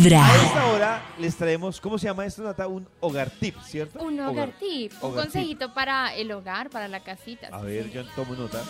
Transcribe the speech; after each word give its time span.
Vibra. 0.00 0.24
A 0.26 0.36
esta 0.36 0.66
hora 0.66 1.02
les 1.18 1.36
traemos, 1.36 1.78
¿cómo 1.78 1.98
se 1.98 2.06
llama 2.06 2.24
esto, 2.24 2.42
Nata? 2.42 2.66
Un 2.66 2.88
hogar 3.00 3.28
tip, 3.28 3.54
¿cierto? 3.62 4.02
Un 4.02 4.18
hogar 4.20 4.52
tip, 4.58 4.92
un 5.02 5.12
tip. 5.12 5.20
consejito 5.20 5.74
para 5.74 6.14
el 6.14 6.32
hogar, 6.32 6.70
para 6.70 6.88
la 6.88 7.00
casita. 7.00 7.48
A 7.52 7.60
sí, 7.60 7.66
ver, 7.66 7.90
yo 7.90 8.04
tomo 8.16 8.34
nota. 8.34 8.62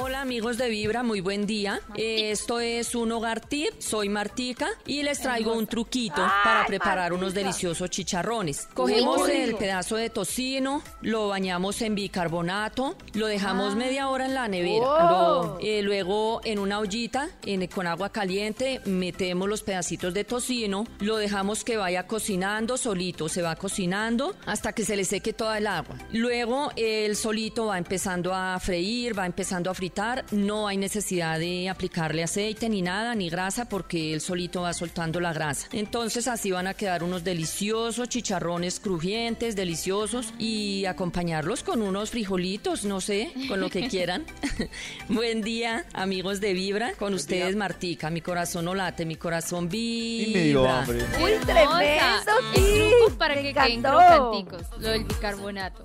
Hola 0.00 0.20
amigos 0.20 0.58
de 0.58 0.68
Vibra, 0.68 1.02
muy 1.02 1.20
buen 1.20 1.44
día. 1.46 1.80
Eh, 1.96 2.30
Esto 2.30 2.60
es 2.60 2.94
un 2.94 3.10
hogar 3.10 3.40
tip, 3.40 3.70
soy 3.80 4.08
Martica 4.08 4.68
y 4.86 5.02
les 5.02 5.20
traigo 5.20 5.52
un 5.54 5.66
truquito 5.66 6.22
para 6.44 6.64
preparar 6.66 7.12
unos 7.12 7.34
deliciosos 7.34 7.90
chicharrones. 7.90 8.68
Cogemos 8.74 9.28
el 9.28 9.56
pedazo 9.56 9.96
de 9.96 10.08
tocino, 10.10 10.82
lo 11.02 11.28
bañamos 11.28 11.82
en 11.82 11.94
bicarbonato, 11.96 12.96
lo 13.14 13.26
dejamos 13.26 13.74
media 13.74 14.08
hora 14.08 14.26
en 14.26 14.34
la 14.34 14.46
nevera. 14.46 14.84
Lo- 14.86 15.58
eh, 15.60 15.82
luego 15.82 16.40
en 16.44 16.58
una 16.60 16.78
ollita 16.78 17.28
en- 17.44 17.66
con 17.66 17.86
agua 17.86 18.10
caliente 18.10 18.80
metemos 18.84 19.48
los 19.48 19.62
pedacitos 19.62 20.14
de 20.14 20.22
tocino, 20.24 20.84
lo 21.00 21.16
dejamos 21.16 21.64
que 21.64 21.76
vaya 21.76 22.06
cocinando 22.06 22.76
solito, 22.76 23.28
se 23.28 23.42
va 23.42 23.56
cocinando 23.56 24.34
hasta 24.46 24.72
que 24.72 24.84
se 24.84 24.94
le 24.96 25.04
seque 25.04 25.32
toda 25.32 25.58
el 25.58 25.66
agua. 25.66 25.96
Luego 26.12 26.70
el 26.76 27.16
solito 27.16 27.66
va 27.66 27.78
empezando 27.78 28.32
a 28.34 28.58
freír, 28.60 29.18
va 29.18 29.26
empezando 29.26 29.70
a 29.70 29.74
fritar, 29.74 29.87
no 30.32 30.68
hay 30.68 30.76
necesidad 30.76 31.38
de 31.38 31.68
aplicarle 31.68 32.22
aceite 32.22 32.68
ni 32.68 32.82
nada, 32.82 33.14
ni 33.14 33.28
grasa, 33.30 33.68
porque 33.68 34.12
el 34.12 34.20
solito 34.20 34.62
va 34.62 34.72
soltando 34.72 35.20
la 35.20 35.32
grasa. 35.32 35.68
Entonces 35.72 36.28
así 36.28 36.50
van 36.50 36.66
a 36.66 36.74
quedar 36.74 37.02
unos 37.02 37.24
deliciosos 37.24 38.08
chicharrones 38.08 38.80
crujientes, 38.80 39.56
deliciosos, 39.56 40.32
y 40.38 40.84
acompañarlos 40.86 41.62
con 41.62 41.82
unos 41.82 42.10
frijolitos, 42.10 42.84
no 42.84 43.00
sé, 43.00 43.32
con 43.48 43.60
lo 43.60 43.70
que 43.70 43.88
quieran. 43.88 44.24
Buen 45.08 45.42
día, 45.42 45.84
amigos 45.94 46.40
de 46.40 46.52
Vibra, 46.52 46.92
con 46.94 47.14
ustedes 47.14 47.56
Martica, 47.56 48.10
mi 48.10 48.20
corazón 48.20 48.66
no 48.66 48.74
late, 48.74 49.04
mi 49.06 49.16
corazón 49.16 49.68
Y 49.72 50.30
me 50.34 50.42
dio 50.44 50.60
vibra. 50.62 50.80
hambre. 50.80 50.98
Uy, 51.22 51.32
tremendo 51.46 51.78
El 51.80 52.52
tip, 52.54 52.90
truco 52.98 53.18
para 53.18 53.34
me 53.36 53.42
que 53.42 53.54
queden 53.54 53.72
encantó. 53.78 54.30
crocanticos, 54.32 54.80
lo 54.80 54.88
del 54.90 55.04
bicarbonato. 55.04 55.84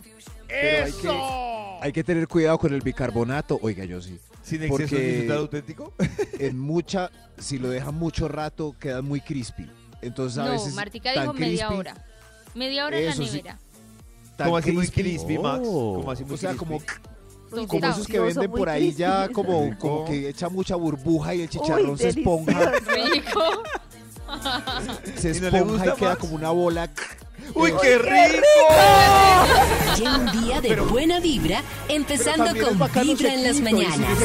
Pero 0.61 0.85
hay 0.85 0.91
que, 0.91 1.77
hay 1.81 1.91
que 1.91 2.03
tener 2.03 2.27
cuidado 2.27 2.57
con 2.57 2.73
el 2.73 2.81
bicarbonato. 2.81 3.59
Oiga, 3.61 3.85
yo 3.85 4.01
sí. 4.01 4.19
Sin 4.43 4.61
exceso 4.63 4.77
de 4.77 4.87
Porque- 4.87 5.07
disfrutar 5.07 5.37
auténtico. 5.37 5.93
En 6.39 6.59
mucha, 6.59 7.09
si 7.37 7.57
lo 7.59 7.69
deja 7.69 7.91
mucho 7.91 8.27
rato, 8.27 8.75
queda 8.79 9.01
muy 9.01 9.21
crispy. 9.21 9.69
Entonces 10.01 10.37
a 10.39 10.45
No, 10.45 10.51
veces. 10.51 10.73
Martica 10.73 11.13
tan 11.13 11.23
dijo 11.23 11.33
media 11.33 11.67
crispy, 11.67 11.79
hora. 11.79 12.05
Media 12.55 12.85
hora 12.85 12.97
en 12.99 13.05
la 13.05 13.11
Eso 13.11 13.23
sí. 13.23 13.29
nevera. 13.37 13.59
tan 14.35 14.45
Como 14.47 14.57
así 14.57 14.71
muy 14.73 14.87
crispy, 14.89 15.37
Max. 15.37 15.59
Como 15.65 16.11
así 16.11 16.23
muy 16.25 16.33
o 16.33 16.37
sea, 16.37 16.49
crispy. 16.51 16.65
como, 16.65 16.81
Uy, 17.51 17.67
como 17.67 17.87
esos 17.87 18.07
que 18.07 18.19
venden 18.19 18.51
por 18.51 18.67
ahí 18.69 18.81
crispy. 18.83 18.99
ya 18.99 19.29
como, 19.29 19.63
Rico. 19.65 19.77
como 19.79 20.05
que 20.05 20.27
echa 20.29 20.49
mucha 20.49 20.75
burbuja 20.75 21.35
y 21.35 21.41
el 21.43 21.49
chicharrón 21.49 21.91
Uy, 21.91 21.97
se 21.97 22.09
esponja. 22.09 22.71
Rico. 23.11 23.63
Se 25.15 25.31
¿Y 25.31 25.39
no 25.39 25.47
esponja 25.47 25.87
y 25.87 25.91
queda 25.99 26.15
como 26.17 26.35
una 26.35 26.49
bola. 26.51 26.89
¡Uy, 27.55 27.71
qué 27.81 27.97
rico! 27.97 28.47
Un 30.01 30.31
día 30.41 30.59
de 30.59 30.75
buena 30.81 31.19
vibra, 31.19 31.61
empezando 31.87 32.45
con 32.59 32.79
Vibra 33.03 33.31
en 33.31 33.43
las 33.43 33.61
mañanas. 33.61 34.17